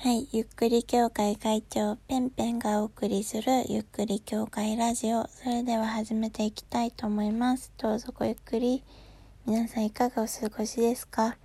[0.00, 5.26] はい、ゆっくり協会会長ペンペンがお送りするゆっくり協会ラジオ。
[5.26, 7.72] それでは始めていきたいと思います。
[7.78, 8.84] どうぞごゆっくり。
[9.44, 11.36] 皆さんいかがお過ごしですか？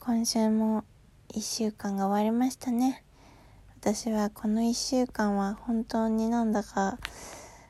[0.00, 0.84] 今週も
[1.28, 3.04] 一週間が終わりましたね。
[3.78, 6.96] 私はこの一週間は本当になんだか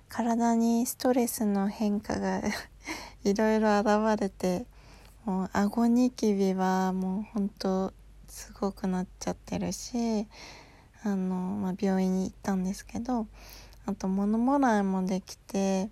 [0.08, 2.42] 体にストレスの変化が
[3.24, 4.66] いろいろ現れて、
[5.24, 7.92] もう顎ニキビはもう本当
[8.32, 10.26] すごくなっちゃってるし
[11.04, 13.26] あの、まあ、病院に行ったんですけど
[13.84, 15.90] あと物もらいもできて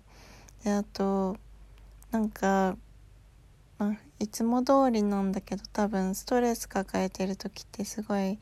[0.63, 1.37] であと
[2.09, 2.75] なんか、
[3.77, 8.39] まあ、いつも通りなんだけど多分ストレス抱えてる時ってすごい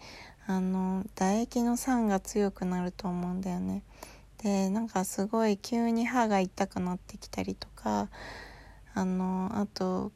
[0.48, 3.84] あの唾液の酸が強くなると思うんだよね。
[4.41, 8.07] でなんかすごい急に歯が痛くなってきたりとか
[8.93, 10.13] あのあと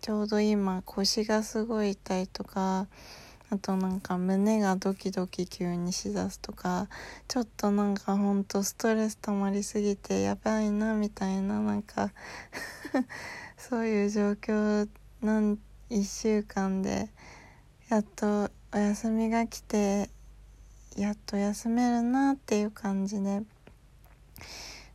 [0.00, 2.86] ちょうど今腰がすごい痛いとか
[3.48, 6.88] あとなんか胸がドキドキ急にしだすとか
[7.28, 12.10] ちょっとなんかほんとストレス溜まりすぎてやばいなみたいななんか
[13.56, 14.88] そういう状況
[15.22, 15.58] なん
[15.90, 17.08] 1週間で
[17.88, 20.10] やっとお休みが来て
[20.96, 23.42] やっと休めるなっていう感じで、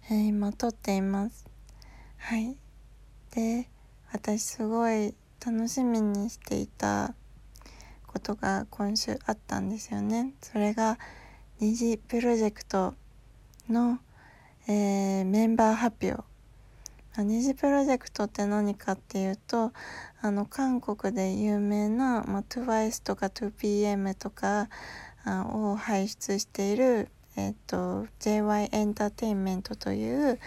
[0.10, 1.46] えー、今撮っています。
[2.18, 2.58] はい。
[3.34, 3.70] で
[4.14, 5.14] 私すごい
[5.46, 7.14] 楽しみにしていた
[8.06, 10.34] ことが今週あったんですよね。
[10.42, 11.00] それが
[11.60, 12.94] 二次プロジェクト
[13.70, 14.00] の、
[14.68, 16.24] えー、メンバー発表。
[17.18, 19.74] 二次プロジェクトって何かっていうと
[20.22, 24.70] あの韓国で有名な、まあ、TWICE とか 2PM とか
[25.26, 30.40] あを輩出している、えーと、JY エンターテインメントという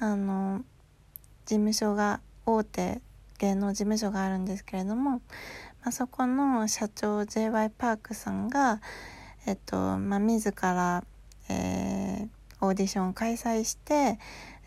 [0.00, 0.58] あの
[1.46, 3.00] 事務所が大手
[3.38, 5.20] 芸能事務所があるんですけれども、ま
[5.84, 7.70] あ、そこの社長 J.Y.
[7.70, 8.80] パークさんが、
[9.46, 11.04] えっとまあ、自ら、
[11.48, 12.28] えー、
[12.60, 14.18] オーディションを開催して、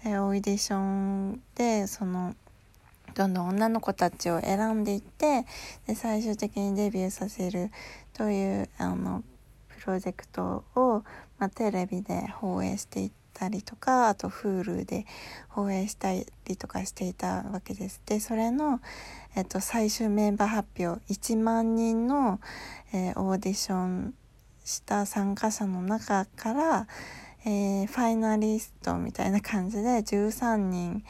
[0.06, 2.36] えー、オーディションでその
[3.14, 5.46] どんどん女の子たちを選んでいって
[5.86, 7.70] で最終的にデビューさせる
[8.14, 9.24] というあの
[9.80, 11.04] プロジェクトを、
[11.38, 15.06] まあ、テレビで放映していったりとかあと Hulu で
[15.50, 16.26] 放映したり
[16.58, 18.02] とかしていたわけです。
[18.06, 18.80] でそれの、
[19.36, 22.40] えっと、最終メンバー発表1万人の、
[22.94, 24.14] えー、オーディション
[24.64, 26.88] した参加者の中から、
[27.46, 31.04] えー、ファイナリストみたいな感じで13人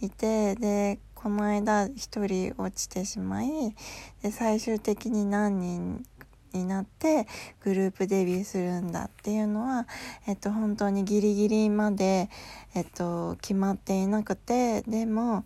[0.00, 3.74] いてでこの間1人落ちてしまい
[4.22, 6.04] で最終的に何人
[6.52, 7.26] になって
[7.62, 9.86] グループデビューするんだっていうのは、
[10.26, 12.28] えっと、本当にギリギリまで、
[12.74, 15.44] えっと、決まっていなくてでも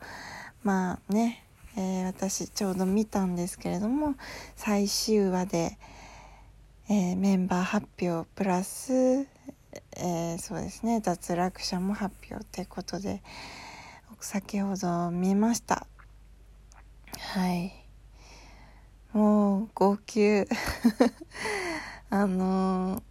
[0.63, 1.45] まあね、
[1.77, 4.15] えー、私ちょうど見たんですけれども
[4.57, 5.79] 最終話で、
[6.89, 13.23] えー、メンバー発表プラス、えー、そうですね脱落者も発表ってことで
[14.21, 15.87] 先ほど見ました。
[17.19, 17.82] はい。
[19.13, 20.47] もう号泣。
[22.11, 23.03] あの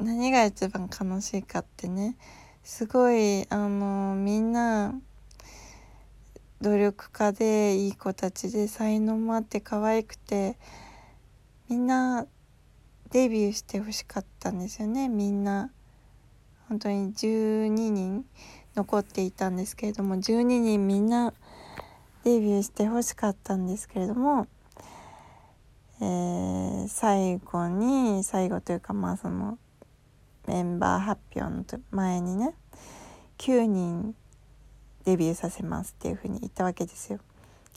[0.00, 2.16] 何が一番悲しいかってね。
[2.62, 4.94] すごいあのみんな
[6.60, 10.56] 努力家でいい子たちで才能もあって可愛くて
[11.68, 12.26] みんな
[13.10, 15.08] デビューしてほしかったんですよね。
[15.08, 15.70] みんな。
[16.68, 18.24] 本当に12人
[18.74, 21.32] 残っていたんですけれども12人みんな
[22.24, 24.46] デビューしてほしかったんですけれども
[26.00, 29.58] えー、最後に最後というかまあその
[30.46, 32.54] メンバー発表の前にね
[33.38, 34.14] 9人
[35.04, 37.20] デビューさせますっていうふうに言ったわけですよ。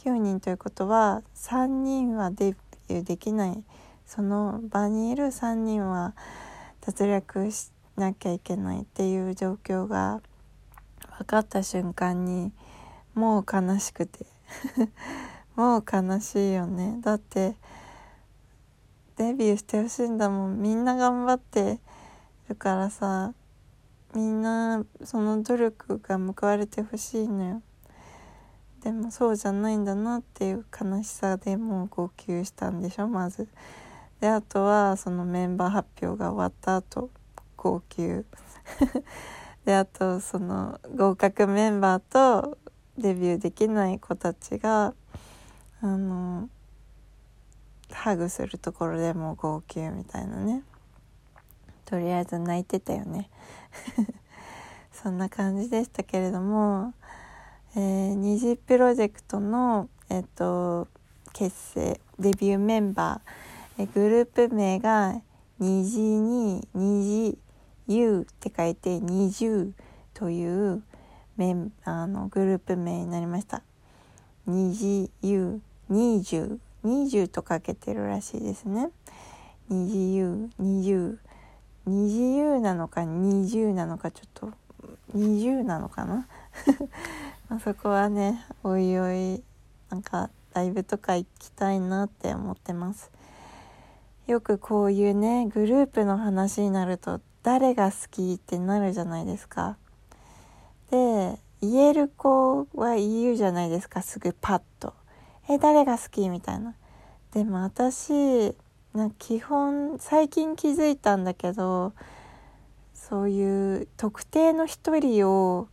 [0.03, 2.55] 9人ということは3人はデ
[2.87, 3.63] ビューできない。
[4.05, 6.13] その場にいる3人は
[6.81, 10.21] 脱落しなきゃいけないっていう状況が
[11.17, 12.53] 分かった瞬間に
[13.13, 14.25] もう悲しくて。
[15.57, 16.99] もう悲しいよね。
[17.01, 17.55] だって
[19.17, 20.61] デビューしてほしいんだもん。
[20.61, 21.79] みんな頑張って
[22.49, 23.33] るからさ。
[24.15, 27.61] みんなその努力が報われてほしいのよ。
[28.81, 33.47] でもそうじゃないんだなっていう悲しさでもう号泣したんでしょまず。
[34.21, 37.09] であとはそのメンバー発表が終わった後
[37.57, 38.25] 号泣。
[39.65, 42.57] であとその合格メンバーと
[42.97, 44.93] デビューできない子たちが
[45.81, 46.49] あの
[47.91, 50.63] ハグするところでも号泣みたいなね。
[51.85, 53.29] とりあえず泣いてたよね。
[54.91, 56.93] そんな感じでしたけれども、
[57.75, 60.87] えー、二次プロジェクトの、えっ、と
[61.33, 65.21] 結成デビューメンバー、えグループ名が
[65.59, 67.37] 虹に虹
[67.87, 69.71] U って書いて20
[70.13, 70.83] という
[71.37, 73.61] メンあのグループ名になりました。
[74.45, 78.89] 虹 U 20 20とかけてるらしいですね。
[79.69, 80.21] 虹
[80.59, 81.17] U20
[81.85, 84.51] 虹 U なのか20なのかちょっと
[85.15, 86.27] 20なのかな？
[87.49, 89.43] まそこはねおいおい
[89.89, 93.11] なんかライブとか行きたいなって思ってます。
[94.27, 99.77] よくこういうねグループの話になると誰が好きってなるじゃないですか。
[100.91, 104.93] で言える子は言うじゃないですかすぐパッと
[105.49, 106.75] 「え誰が好き?」みたいな。
[107.31, 108.55] でも私
[108.93, 111.93] な基本最近気づいたんだけど
[112.93, 115.67] そういう特定の一人を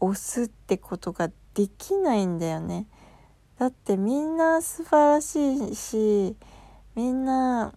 [0.00, 2.86] 押すってことができないんだよね。
[3.58, 6.36] だってみんな素晴らしいし
[6.94, 7.72] みんな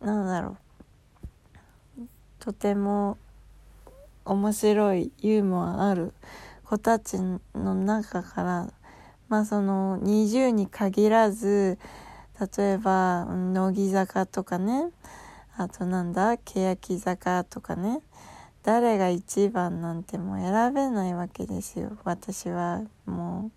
[0.00, 0.56] なんだろ
[1.98, 2.02] う。
[2.38, 3.18] とても
[4.24, 6.14] 面白いユーモアある
[6.64, 8.72] 子たちの中から
[9.30, 11.78] まあその20に限らず
[12.58, 14.90] 例えば乃木坂とかね。
[15.56, 18.00] あとなんだ欅坂とかね。
[18.62, 21.96] 誰が一番なんてもう選べないわけですよ。
[22.04, 23.50] 私はも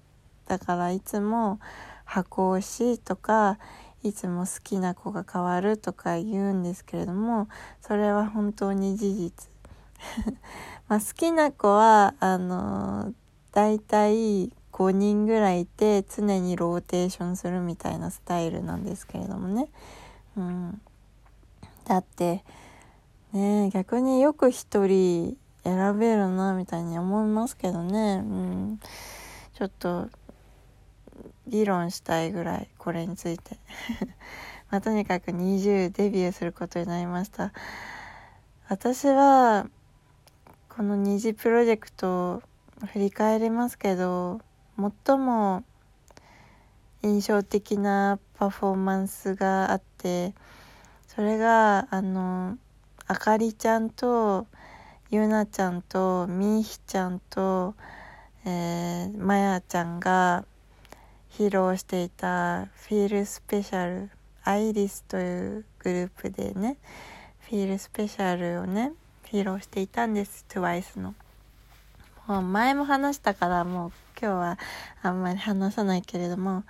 [0.45, 1.59] うだからいつも
[2.05, 3.57] 箱推しとか
[4.03, 7.47] いつも好きな子が変わるとか言うんですけれども
[7.81, 9.49] それは本当に事実。
[10.87, 13.13] まあ好きな子はあの
[13.53, 19.69] 大体5人ぐらいいて常にローテーションするみたいなスタイルなんですけれどもね、
[20.35, 20.81] うん、
[21.85, 22.43] だって
[23.31, 28.79] ね逆によく一人選べるなみたいに思いますけどね、うん、
[29.53, 30.09] ちょっと
[31.47, 33.57] 議論したいぐらいこれについて。
[34.71, 37.53] まあ、とにかく20デビューすることになりました。
[38.69, 39.67] 私は
[40.67, 42.41] この虹プロジェクト
[42.91, 44.41] 振り返りますけど
[44.77, 45.63] 最も
[47.03, 50.33] 印象的なパフォーマンスがあって
[51.07, 52.57] それがあの
[53.07, 54.47] あかりちゃんと
[55.09, 57.75] ゆなちゃんとみーひちゃんと、
[58.45, 60.45] えー、まやちゃんが
[61.37, 64.09] 披露していた「フィールスペシャル」
[64.45, 66.77] アイリスというグループでね
[67.41, 68.91] フィールスペシャルをね
[69.25, 71.15] 披露していたんです TWICE の。
[72.27, 74.59] もう前も話したからもう今日は
[75.01, 76.63] あんまり話さないけれども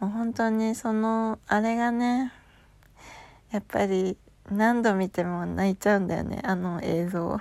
[0.00, 2.32] もう本当にそのあれがね
[3.50, 4.18] やっぱり
[4.50, 7.40] 何度見ても泣いちゃうんだよねあの映像。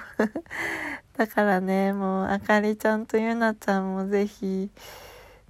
[1.18, 4.70] だからねもうあかりちゃんとゆなちゃんもぜひ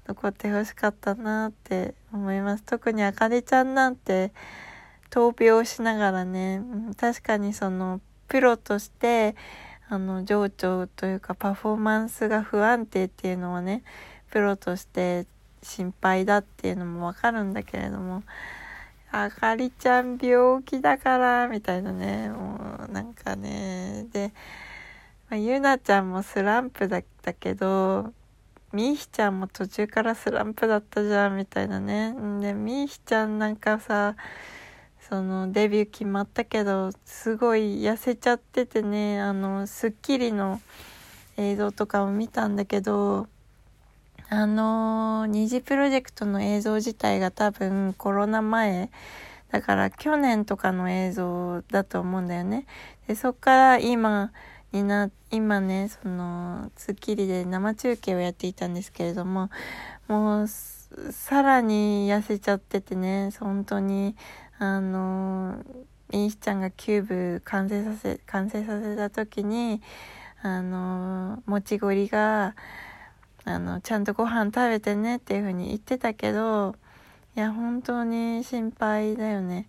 [0.08, 2.64] 残ってほしかったなって思います。
[2.64, 4.31] 特にあかりちゃんなんて
[5.10, 6.62] 闘病しながらね、
[6.98, 9.36] 確かにそのプロとして
[9.89, 13.84] あの情緒というかパフォーマンスが不安定っていうのはね
[14.30, 15.25] プロとして
[15.63, 18.24] 心配だっていうのもわかるんだけれども
[19.12, 24.34] あかりちゃん病気だからみたいなねもうなんかねで、
[25.30, 28.12] まあ、ゆなちゃんもスランプだったけど
[28.74, 32.13] みーひちゃんも途中からスランプだったじゃんみたいなね。
[32.42, 34.16] でみーひちゃんなんかさ
[35.09, 40.59] そのデビュー決まったけどすごい痩せちゃっててねあの『スッキリ』の
[41.37, 43.28] 映像とかを見たんだけど
[44.30, 48.90] あの二次プロジェクトの映像自体が多分コロナ前
[49.49, 52.66] だから去年とかの映像だと思うんだよね。
[53.07, 54.33] でそっから今
[54.73, 59.49] にな今ねその『スッキリ』で生中継をやっていたんですけれども
[60.09, 64.18] もうさらに痩せちゃっててね本当に
[64.59, 65.64] あの
[66.09, 67.04] みーちゃんがキュー
[67.37, 69.81] ブ完成させ完成させた時に
[70.42, 72.56] あのもちごりが
[73.44, 76.76] あのちゃんとご飯食べてねっていう風に言ってたけど
[77.35, 79.68] いや本当に心配だよね。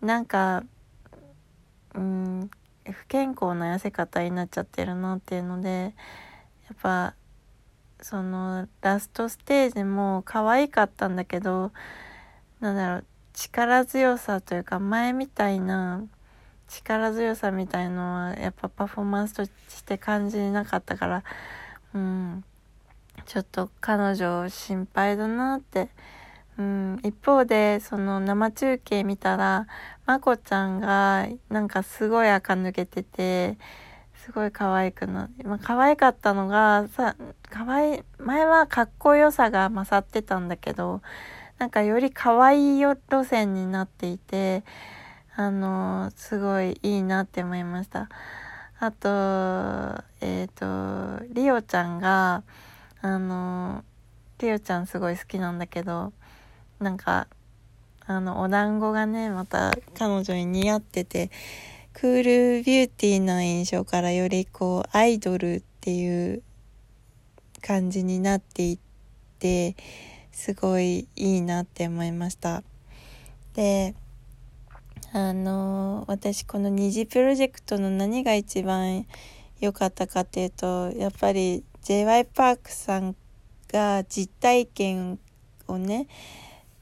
[0.00, 0.64] なんか
[1.94, 2.50] うん
[2.90, 5.94] 不健康な痩せ方になっちゃってるなっていうので
[6.68, 7.14] やっぱ
[8.00, 11.72] そのラストステージも可愛かったんだけど
[12.60, 13.04] なんだろう
[13.34, 16.04] 力強さというか前みたいな
[16.68, 19.52] 力強さみたいのはやっぱパフォーマンスとし
[19.84, 21.24] て感じなかったから
[21.94, 22.44] うん
[23.26, 25.90] ちょっと彼女心配だなって。
[26.56, 29.66] うん一方でその生中継見たら
[30.06, 33.58] まこちゃんがなんかすごい垢抜けてて
[34.24, 37.16] すごい可愛くなまあ可愛かったのがさ
[37.50, 41.02] 可愛い前はかっこよさが勝ってたんだけど
[41.58, 44.64] なんかより可愛い路線になっていて、
[45.36, 48.08] あのすごいいいなって思いました。
[48.78, 49.08] あと
[50.20, 52.42] えっ、ー、とリオちゃんが
[53.00, 53.84] あの
[54.38, 56.12] リオちゃんすごい好きなんだけど
[56.80, 57.26] なんか
[58.06, 61.30] あのお団子がねまた彼女に似合ってて
[61.94, 66.42] クールビューティーな印象からよりこうアイドルっていう
[67.62, 68.78] 感じになっていっ
[69.38, 69.76] て
[70.34, 72.62] すごいいいなって思いました。
[73.54, 73.94] で
[75.12, 79.06] あの私この二次プロジェクトの何が一番
[79.60, 83.14] 良かったかっていうとやっぱり j y パークさん
[83.72, 85.20] が実体験
[85.68, 86.08] をね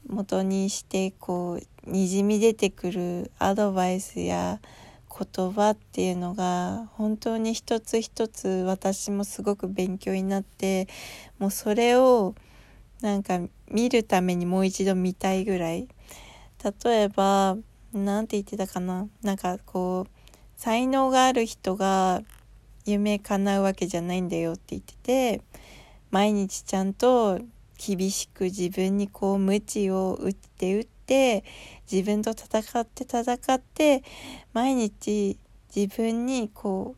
[0.07, 4.59] 元にしてこうにじみ出てくるアドバイスや
[5.09, 10.87] 言葉っていうのが本当に一つ一つ私もすごく勉強になって
[11.37, 12.33] もうそれを
[13.03, 13.37] なんか
[13.69, 15.89] 見るためにもう一度見たいぐらい。
[16.85, 17.57] 例えば
[17.91, 19.09] 何て言ってたかな。
[19.21, 20.11] なんかこう
[20.55, 22.21] 才能がある人が
[22.85, 25.41] 夢叶うわけじゃないんだよって言ってて
[26.11, 27.41] 毎日ちゃんと
[27.77, 31.43] 厳しく自分にこう鞭を打って打って
[31.91, 34.01] 自分と戦って戦って
[34.53, 35.37] 毎日
[35.75, 36.95] 自分にこ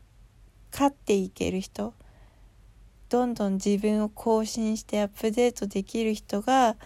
[0.70, 1.94] 勝っていける人。
[3.08, 6.76] どんどん自分を更新してアップデートできる人が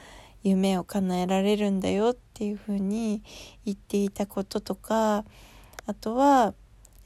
[0.42, 3.22] 夢を叶えられるんだよっていうふうに
[3.64, 5.24] 言っていたこととか
[5.86, 6.54] あとは、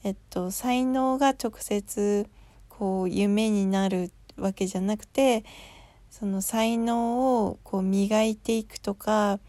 [0.03, 2.27] えっと、才能が直接
[2.69, 5.43] こう夢になるわけじゃなくて
[6.09, 9.39] その才能をこう磨いていくとか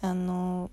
[0.00, 0.70] あの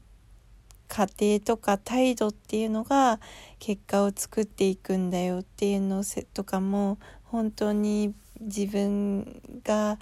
[0.87, 3.19] 過程とか態度っていうのが
[3.59, 9.99] 結果を作っていくんだよっていうのとかも本当に自分が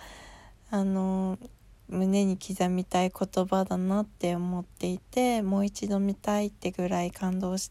[0.72, 1.38] あの
[1.90, 7.68] 胸に刻みたい言葉だなって思っていてもう一度見たいってぐらい感動し